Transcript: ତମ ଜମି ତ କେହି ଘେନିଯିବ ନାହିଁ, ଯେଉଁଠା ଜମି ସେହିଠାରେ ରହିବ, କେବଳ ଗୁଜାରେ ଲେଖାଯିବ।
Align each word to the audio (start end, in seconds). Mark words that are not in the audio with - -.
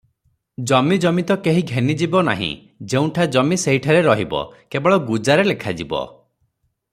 ତମ 0.69 0.95
ଜମି 1.01 1.25
ତ 1.31 1.35
କେହି 1.47 1.61
ଘେନିଯିବ 1.71 2.23
ନାହିଁ, 2.29 2.49
ଯେଉଁଠା 2.95 3.27
ଜମି 3.37 3.59
ସେହିଠାରେ 3.65 4.01
ରହିବ, 4.09 4.41
କେବଳ 4.77 4.99
ଗୁଜାରେ 5.11 5.47
ଲେଖାଯିବ। 5.51 6.05